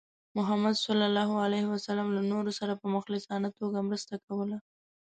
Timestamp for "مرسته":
3.89-4.15